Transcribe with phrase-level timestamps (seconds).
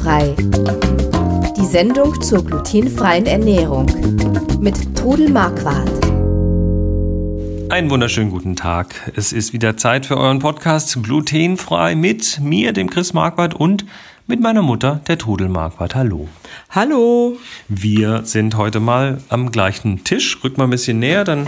[0.00, 0.34] Glutenfrei.
[1.56, 3.86] Die Sendung zur glutenfreien Ernährung
[4.58, 5.90] mit Trudel Marquardt.
[7.70, 9.12] Einen wunderschönen guten Tag.
[9.14, 13.84] Es ist wieder Zeit für euren Podcast Glutenfrei mit mir, dem Chris Marquardt und
[14.26, 15.94] mit meiner Mutter, der Trudel Marquardt.
[15.94, 16.28] Hallo.
[16.70, 17.36] Hallo.
[17.68, 20.38] Wir sind heute mal am gleichen Tisch.
[20.42, 21.46] Rück mal ein bisschen näher, dann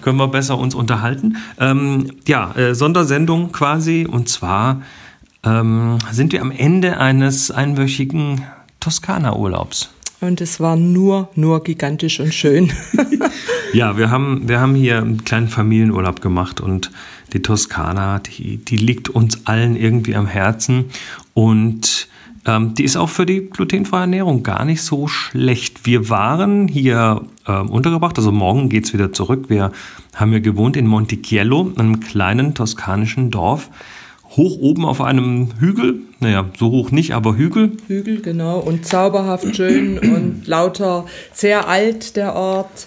[0.00, 1.36] können wir besser uns unterhalten.
[1.60, 4.06] Ähm, ja, äh, Sondersendung quasi.
[4.10, 4.80] Und zwar
[5.44, 8.42] ähm, sind wir am Ende eines einwöchigen
[8.80, 9.90] Toskana-Urlaubs.
[10.20, 12.72] Und es war nur, nur gigantisch und schön.
[13.74, 16.90] ja, wir haben, wir haben hier einen kleinen Familienurlaub gemacht und
[17.32, 20.86] die Toskana, die, die liegt uns allen irgendwie am Herzen.
[21.34, 22.08] Und
[22.46, 25.84] ähm, die ist auch für die glutenfreie Ernährung gar nicht so schlecht.
[25.84, 29.46] Wir waren hier ähm, untergebracht, also morgen geht es wieder zurück.
[29.48, 29.72] Wir
[30.14, 33.68] haben hier gewohnt in Montichiello, einem kleinen toskanischen Dorf
[34.36, 36.00] hoch oben auf einem Hügel.
[36.20, 37.72] Naja, so hoch nicht, aber Hügel.
[37.86, 38.58] Hügel, genau.
[38.58, 42.86] Und zauberhaft schön und lauter, sehr alt der Ort.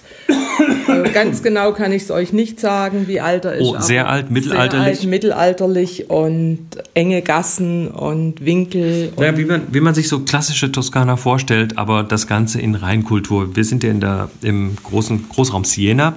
[0.88, 3.64] Äh, ganz genau kann ich es euch nicht sagen, wie alt er ist.
[3.64, 5.00] Oh, sehr alt, mittelalterlich.
[5.00, 6.59] Sehr alt, mittelalterlich und
[6.94, 9.09] enge Gassen und Winkel.
[9.16, 12.76] Und naja, wie man, wie man sich so klassische Toskana vorstellt, aber das Ganze in
[12.76, 13.56] Reinkultur.
[13.56, 16.16] Wir sind ja in der, im großen Großraum Siena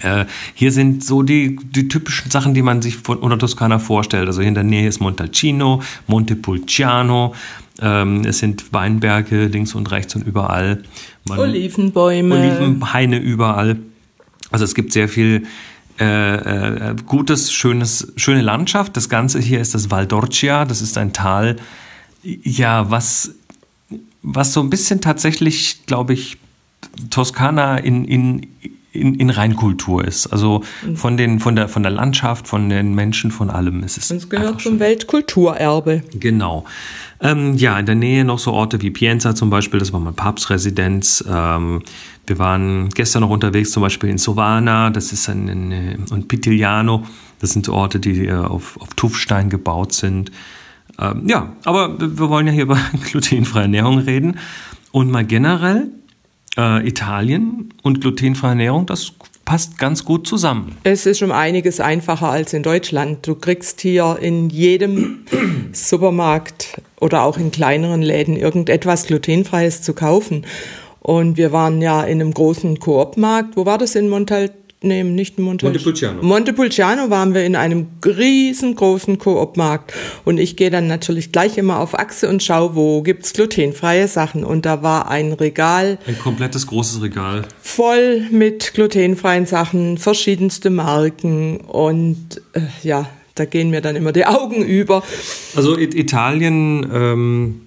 [0.00, 4.26] äh, hier sind so die, die typischen Sachen, die man sich von unter Toskana vorstellt.
[4.26, 7.34] Also hier in der Nähe ist Montalcino, Montepulciano.
[7.80, 10.82] Ähm, es sind Weinberge links und rechts und überall.
[11.28, 12.34] Man, Olivenbäume.
[12.34, 13.78] Olivenhaine überall.
[14.50, 15.46] Also es gibt sehr viel
[16.00, 18.96] äh, äh, gutes, schönes, schöne Landschaft.
[18.96, 20.64] Das Ganze hier ist das Val d'Orcia.
[20.64, 21.56] Das ist ein Tal,
[22.22, 23.34] ja, was,
[24.22, 26.38] was so ein bisschen tatsächlich, glaube ich,
[27.10, 28.46] Toskana in, in,
[28.92, 30.26] in, in Reinkultur ist.
[30.26, 30.96] Also mhm.
[30.96, 34.10] von, den, von, der, von der Landschaft, von den Menschen, von allem ist es.
[34.10, 36.02] Es gehört zum Weltkulturerbe.
[36.14, 36.64] Genau.
[37.20, 40.14] Ähm, ja, in der Nähe noch so Orte wie Pienza zum Beispiel, das war mein
[40.14, 41.24] Papstresidenz.
[41.28, 41.82] Ähm,
[42.26, 47.04] wir waren gestern noch unterwegs, zum Beispiel in Sovana, das ist ein, ein und Pitigliano,
[47.40, 50.30] das sind Orte, die äh, auf, auf Tuffstein gebaut sind.
[50.98, 52.78] Ähm, ja, aber wir wollen ja hier über
[53.10, 54.38] glutenfreie Ernährung reden.
[54.90, 55.88] Und mal generell,
[56.56, 59.12] äh, Italien und glutenfreie Ernährung, das
[59.44, 60.76] passt ganz gut zusammen.
[60.84, 63.26] Es ist um einiges einfacher als in Deutschland.
[63.26, 65.24] Du kriegst hier in jedem
[65.72, 70.46] Supermarkt oder auch in kleineren Läden irgendetwas glutenfreies zu kaufen.
[71.00, 73.56] Und wir waren ja in einem großen Koop-Markt.
[73.56, 74.50] Wo war das in Montal
[74.84, 76.22] nee, nicht Monte, Montepulciano.
[76.22, 79.92] Montepulciano waren wir in einem riesengroßen Koop-Markt
[80.24, 84.44] und ich gehe dann natürlich gleich immer auf Achse und schaue, wo gibt's glutenfreie Sachen
[84.44, 85.98] und da war ein Regal.
[86.06, 87.42] Ein komplettes großes Regal.
[87.60, 94.26] Voll mit glutenfreien Sachen, verschiedenste Marken und äh, ja, da gehen mir dann immer die
[94.26, 95.02] Augen über.
[95.56, 97.60] Also Italien ähm,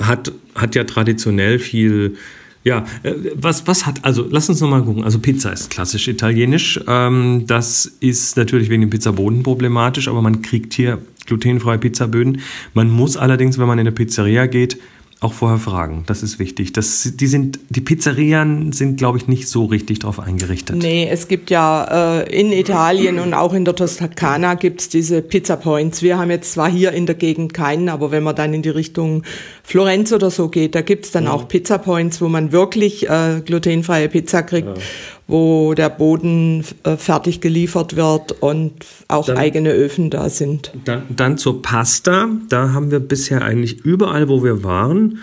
[0.00, 2.16] hat, hat ja traditionell viel
[2.64, 5.04] ja, äh, was, was hat, also lass uns nochmal gucken.
[5.04, 6.80] Also Pizza ist klassisch italienisch.
[6.86, 12.40] Ähm, das ist natürlich wegen dem Pizzaboden problematisch, aber man kriegt hier glutenfreie Pizzaböden.
[12.74, 14.78] Man muss allerdings, wenn man in eine Pizzeria geht,
[15.20, 16.04] auch vorher fragen.
[16.06, 16.72] Das ist wichtig.
[16.72, 20.76] Das, die, sind, die Pizzerien sind, glaube ich, nicht so richtig darauf eingerichtet.
[20.76, 25.20] Nee, es gibt ja äh, in Italien und auch in der Toskana gibt es diese
[25.20, 26.02] Pizza Points.
[26.02, 28.68] Wir haben jetzt zwar hier in der Gegend keinen, aber wenn man dann in die
[28.68, 29.24] Richtung
[29.64, 31.32] Florenz oder so geht, da gibt es dann ja.
[31.32, 34.68] auch Pizza Points, wo man wirklich äh, glutenfreie Pizza kriegt.
[34.68, 34.84] Ja
[35.28, 38.72] wo der Boden äh, fertig geliefert wird und
[39.08, 40.72] auch dann, eigene Öfen da sind.
[40.86, 42.28] Dann, dann, zur Pasta.
[42.48, 45.18] Da haben wir bisher eigentlich überall, wo wir waren,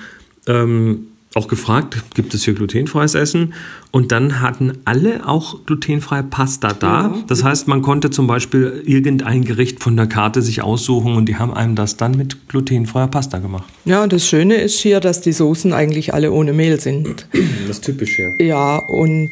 [0.47, 3.55] ähm, auch gefragt, gibt es hier glutenfreies Essen?
[3.91, 7.07] Und dann hatten alle auch glutenfreie Pasta da.
[7.07, 7.23] Ja.
[7.27, 11.35] Das heißt, man konnte zum Beispiel irgendein Gericht von der Karte sich aussuchen und die
[11.35, 13.66] haben einem das dann mit glutenfreier Pasta gemacht.
[13.83, 17.27] Ja, und das Schöne ist hier, dass die Soßen eigentlich alle ohne Mehl sind.
[17.67, 18.29] Das ist typisch, ja.
[18.39, 19.31] Ja, und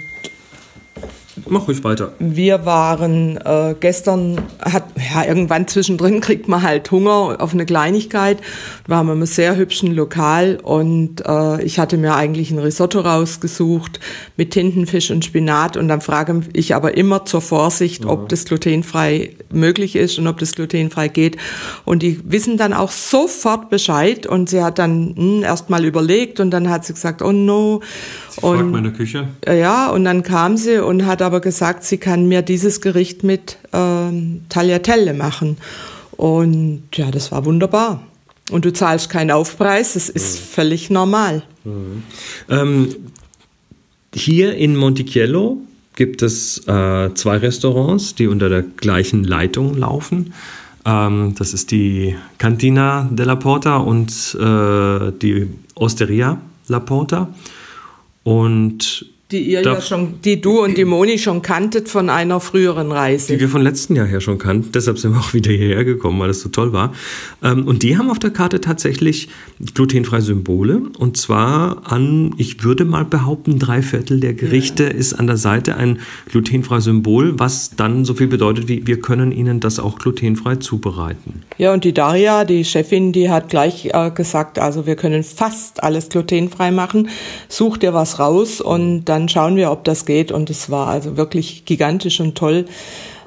[1.49, 2.11] Mach ruhig weiter.
[2.19, 4.83] Wir waren äh, gestern, hat,
[5.13, 8.39] ja, irgendwann zwischendrin kriegt man halt Hunger auf eine Kleinigkeit.
[8.85, 12.99] Wir waren in einem sehr hübschen Lokal und äh, ich hatte mir eigentlich ein Risotto
[12.99, 13.99] rausgesucht
[14.37, 18.11] mit Tintenfisch und Spinat und dann frage ich aber immer zur Vorsicht, ja.
[18.11, 21.37] ob das glutenfrei möglich ist und ob das glutenfrei geht.
[21.83, 26.39] Und die wissen dann auch sofort Bescheid und sie hat dann hm, erst mal überlegt
[26.39, 27.81] und dann hat sie gesagt, oh no.
[28.29, 29.29] Sie und, fragt meine Küche.
[29.47, 33.57] Ja, und dann kam sie und hat aber gesagt, sie kann mir dieses Gericht mit
[33.71, 35.57] ähm, Tagliatelle machen.
[36.11, 38.03] Und ja, das war wunderbar.
[38.51, 40.45] Und du zahlst keinen Aufpreis, das ist mhm.
[40.45, 41.43] völlig normal.
[41.63, 42.03] Mhm.
[42.49, 42.95] Ähm,
[44.13, 45.57] hier in Monticello
[45.95, 50.33] gibt es äh, zwei Restaurants, die unter der gleichen Leitung laufen.
[50.85, 57.33] Ähm, das ist die Cantina della Porta und äh, die Osteria La Porta.
[58.23, 62.91] Und die ihr ja schon, die du und die Moni schon kanntet von einer früheren
[62.91, 63.33] Reise.
[63.33, 64.71] Die wir von letzten Jahr her schon kannten.
[64.71, 66.93] Deshalb sind wir auch wieder hierher gekommen, weil es so toll war.
[67.41, 69.29] Ähm, und die haben auf der Karte tatsächlich
[69.73, 70.83] glutenfreie Symbole.
[70.97, 74.89] Und zwar an, ich würde mal behaupten, drei Viertel der Gerichte ja.
[74.89, 79.31] ist an der Seite ein glutenfreies Symbol, was dann so viel bedeutet wie, wir können
[79.31, 81.41] Ihnen das auch glutenfrei zubereiten.
[81.57, 85.81] Ja, und die Daria, die Chefin, die hat gleich äh, gesagt, also wir können fast
[85.81, 87.09] alles glutenfrei machen.
[87.47, 90.31] Such dir was raus und dann dann schauen wir, ob das geht.
[90.31, 92.65] Und es war also wirklich gigantisch und toll.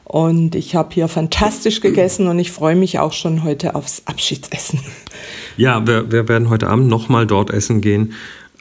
[0.05, 4.81] Und ich habe hier fantastisch gegessen und ich freue mich auch schon heute aufs Abschiedsessen.
[5.59, 8.13] Ja, wir, wir werden heute Abend nochmal dort essen gehen.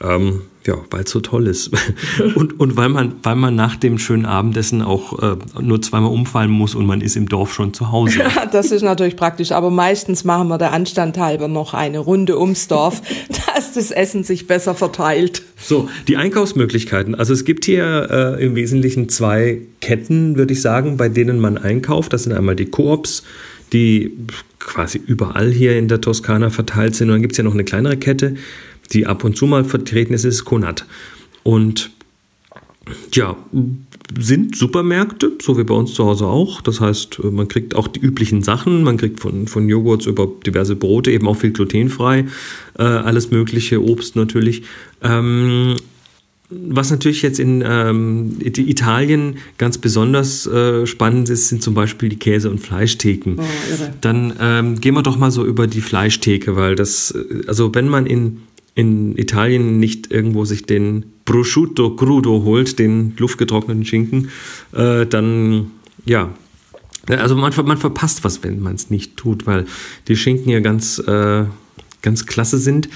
[0.02, 1.70] Ähm, ja, weil es so toll ist.
[2.36, 6.50] und, und weil man, weil man nach dem schönen Abendessen auch äh, nur zweimal umfallen
[6.50, 8.20] muss und man ist im Dorf schon zu Hause.
[8.20, 9.52] Ja, das ist natürlich praktisch.
[9.52, 13.02] Aber meistens machen wir der Anstand halber noch eine Runde ums Dorf,
[13.56, 15.42] dass das Essen sich besser verteilt.
[15.58, 17.14] So, die Einkaufsmöglichkeiten.
[17.14, 21.56] Also es gibt hier äh, im Wesentlichen zwei Ketten, würde ich sagen, bei denen man
[21.56, 22.12] einkauft.
[22.12, 23.22] Das sind einmal die Koops,
[23.72, 24.12] die
[24.58, 27.08] quasi überall hier in der Toskana verteilt sind.
[27.08, 28.34] Und dann gibt es ja noch eine kleinere Kette,
[28.92, 30.84] die ab und zu mal vertreten ist, ist Konat.
[31.42, 31.92] Und
[33.12, 33.36] ja,
[34.18, 36.60] sind Supermärkte, so wie bei uns zu Hause auch.
[36.60, 38.84] Das heißt, man kriegt auch die üblichen Sachen.
[38.84, 42.26] Man kriegt von, von Joghurts über diverse Brote, eben auch viel glutenfrei,
[42.78, 44.62] äh, alles mögliche, Obst natürlich.
[45.02, 45.76] Ähm,
[46.48, 52.20] was natürlich jetzt in ähm, Italien ganz besonders äh, spannend ist, sind zum Beispiel die
[52.20, 53.34] Käse- und Fleischtheken.
[53.38, 53.42] Oh,
[54.00, 57.88] Dann ähm, gehen wir doch mal so über die Fleischtheke, weil das, äh, also wenn
[57.88, 58.42] man in
[58.76, 64.30] in Italien nicht irgendwo sich den Prosciutto crudo holt, den luftgetrockneten Schinken,
[64.72, 65.72] äh, dann
[66.06, 66.30] ja,
[67.08, 69.66] also man, man verpasst was, wenn man es nicht tut, weil
[70.08, 71.44] die Schinken ja ganz, äh,
[72.02, 72.88] ganz klasse sind.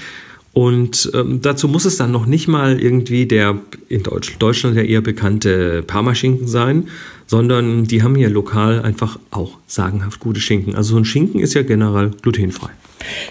[0.53, 4.81] Und ähm, dazu muss es dann noch nicht mal irgendwie der in Deutsch, Deutschland ja
[4.81, 6.89] eher bekannte Parmaschinken sein,
[7.25, 10.75] sondern die haben hier lokal einfach auch sagenhaft gute Schinken.
[10.75, 12.71] Also so ein Schinken ist ja generell glutenfrei.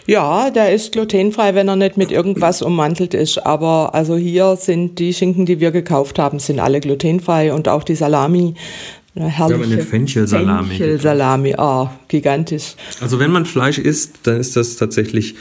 [0.06, 3.38] Ja, der ist glutenfrei, wenn er nicht mit irgendwas ummantelt ist.
[3.38, 7.84] Aber also hier sind die Schinken, die wir gekauft haben, sind alle glutenfrei und auch
[7.84, 8.54] die Salami.
[9.14, 10.76] Eine herrliche ja, eine Fenchelsalami.
[10.76, 12.76] Fenchelsalami, ah, oh, gigantisch.
[13.00, 15.34] Also wenn man Fleisch isst, dann ist das tatsächlich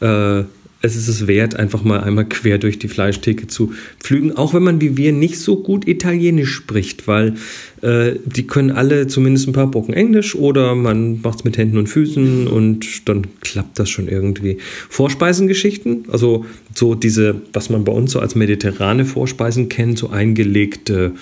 [0.00, 0.44] äh,
[0.86, 4.62] es ist es wert, einfach mal einmal quer durch die Fleischtheke zu pflügen, auch wenn
[4.62, 7.34] man wie wir nicht so gut Italienisch spricht, weil
[7.82, 11.78] äh, die können alle zumindest ein paar Brocken Englisch oder man macht es mit Händen
[11.78, 14.58] und Füßen und dann klappt das schon irgendwie.
[14.88, 21.12] Vorspeisengeschichten, also so diese, was man bei uns so als mediterrane Vorspeisen kennt, so eingelegte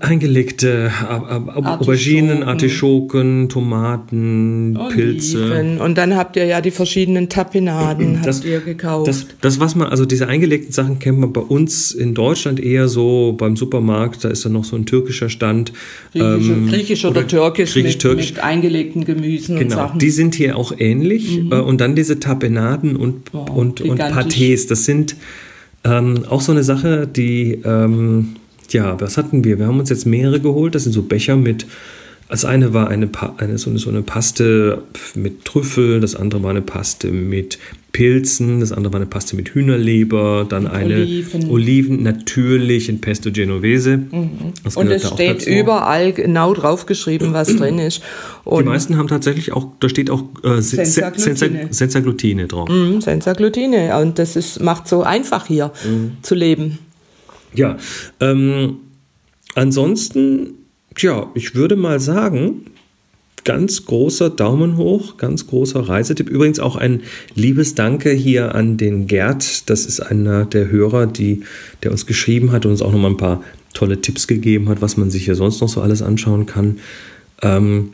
[0.00, 4.94] eingelegte Auberginen, Artischoken, Tomaten, Oliven.
[4.94, 5.78] Pilze.
[5.80, 9.08] Und dann habt ihr ja die verschiedenen Tapenaden das, habt ihr gekauft.
[9.08, 12.88] Das, das, was man, also diese eingelegten Sachen kennt man bei uns in Deutschland eher
[12.88, 15.72] so beim Supermarkt, da ist dann noch so ein türkischer Stand.
[16.12, 18.30] Griechisch, ähm, Griechisch oder, oder, türkisch, Griechisch, mit, türkisch.
[18.32, 19.98] mit eingelegten Gemüsen genau, und Sachen.
[19.98, 21.40] Die sind hier auch ähnlich.
[21.40, 21.52] Mhm.
[21.52, 24.68] Äh, und dann diese Tapenaden und, oh, und, und Pâtés.
[24.68, 25.16] Das sind
[25.82, 28.36] ähm, auch so eine Sache, die ähm,
[28.72, 29.58] ja, was hatten wir?
[29.58, 30.74] Wir haben uns jetzt mehrere geholt.
[30.74, 31.66] Das sind so Becher mit.
[32.28, 34.82] Das eine war eine, eine, so, eine, so eine Paste
[35.14, 37.58] mit Trüffel, das andere war eine Paste mit
[37.92, 41.50] Pilzen, das andere war eine Paste mit Hühnerleber, dann mit eine Oliven.
[41.50, 43.98] Oliven, natürlich in Pesto Genovese.
[43.98, 44.52] Mhm.
[44.74, 48.02] Und es steht überall genau draufgeschrieben, was drin ist.
[48.42, 51.68] Und Die meisten haben tatsächlich auch, da steht auch äh, Senza, Glutine.
[51.70, 52.68] Senza Glutine drauf.
[52.68, 53.96] Mhm, Senza Glutine.
[54.00, 56.16] Und das ist, macht so einfach hier mhm.
[56.22, 56.78] zu leben.
[57.56, 57.78] Ja,
[58.20, 58.76] ähm,
[59.54, 60.54] ansonsten,
[60.94, 62.66] tja, ich würde mal sagen,
[63.44, 66.28] ganz großer Daumen hoch, ganz großer Reisetipp.
[66.28, 67.02] Übrigens auch ein
[67.34, 69.70] liebes Danke hier an den Gerd.
[69.70, 71.42] Das ist einer der Hörer, die,
[71.82, 74.82] der uns geschrieben hat und uns auch noch mal ein paar tolle Tipps gegeben hat,
[74.82, 76.78] was man sich hier sonst noch so alles anschauen kann.
[77.40, 77.92] Ähm,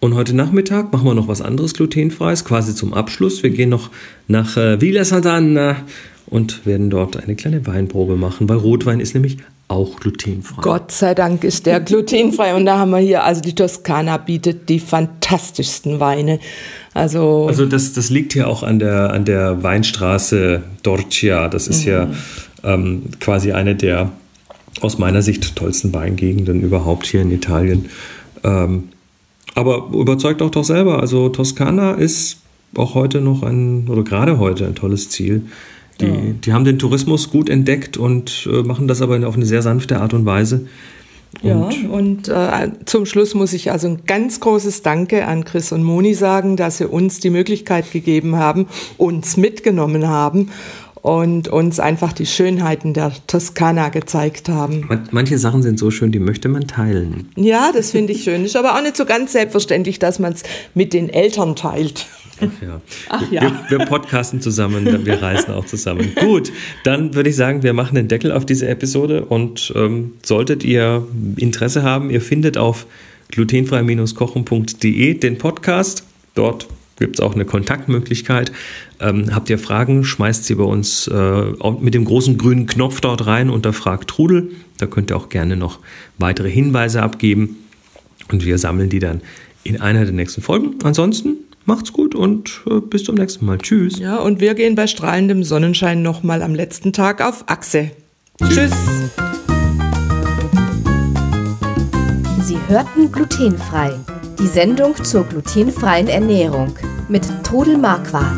[0.00, 3.42] und heute Nachmittag machen wir noch was anderes glutenfreies, quasi zum Abschluss.
[3.42, 3.90] Wir gehen noch
[4.28, 5.76] nach äh, Villa Sant'Anna
[6.26, 9.38] und werden dort eine kleine Weinprobe machen, weil Rotwein ist nämlich
[9.68, 10.62] auch glutenfrei.
[10.62, 14.68] Gott sei Dank ist der glutenfrei und da haben wir hier, also die Toskana bietet
[14.68, 16.38] die fantastischsten Weine.
[16.92, 21.48] Also, also das, das liegt hier auch an der, an der Weinstraße Dorcia.
[21.48, 21.92] Das ist mhm.
[21.92, 22.10] ja
[22.62, 24.12] ähm, quasi eine der
[24.80, 27.86] aus meiner Sicht tollsten Weingegenden überhaupt hier in Italien.
[28.42, 28.88] Ähm,
[29.54, 31.00] aber überzeugt auch doch selber.
[31.00, 32.38] Also Toskana ist
[32.76, 35.42] auch heute noch ein, oder gerade heute ein tolles Ziel.
[36.00, 36.12] Die, ja.
[36.44, 40.00] die haben den Tourismus gut entdeckt und äh, machen das aber auf eine sehr sanfte
[40.00, 40.66] Art und Weise.
[41.42, 45.82] Ja, und äh, zum Schluss muss ich also ein ganz großes Danke an Chris und
[45.82, 48.66] Moni sagen, dass sie uns die Möglichkeit gegeben haben,
[48.98, 50.50] uns mitgenommen haben
[51.04, 54.88] und uns einfach die Schönheiten der Toskana gezeigt haben.
[55.10, 57.28] Manche Sachen sind so schön, die möchte man teilen.
[57.36, 58.44] Ja, das finde ich schön.
[58.44, 62.06] Ist aber auch nicht so ganz selbstverständlich, dass man es mit den Eltern teilt.
[62.40, 62.80] Ach ja.
[63.08, 63.42] Ach ja.
[63.42, 66.12] Wir, wir, podcasten zusammen, wir reisen auch zusammen.
[66.20, 70.64] Gut, dann würde ich sagen, wir machen den Deckel auf diese Episode und ähm, solltet
[70.64, 72.86] ihr Interesse haben, ihr findet auf
[73.30, 76.04] glutenfrei-kochen.de den Podcast.
[76.34, 78.52] Dort gibt es auch eine Kontaktmöglichkeit.
[79.00, 81.42] Ähm, habt ihr Fragen, schmeißt sie bei uns äh,
[81.80, 84.50] mit dem großen grünen Knopf dort rein unter Frag Trudel.
[84.78, 85.80] Da könnt ihr auch gerne noch
[86.18, 87.56] weitere Hinweise abgeben
[88.30, 89.20] und wir sammeln die dann
[89.64, 90.76] in einer der nächsten Folgen.
[90.82, 93.58] Ansonsten macht's gut und äh, bis zum nächsten Mal.
[93.58, 93.98] Tschüss.
[93.98, 97.90] Ja, und wir gehen bei strahlendem Sonnenschein nochmal am letzten Tag auf Achse.
[98.38, 98.54] Tschüss.
[98.54, 98.72] Tschüss.
[102.42, 103.94] Sie hörten glutenfrei
[104.44, 106.76] die Sendung zur glutenfreien Ernährung
[107.08, 108.36] mit Todel Marquardt.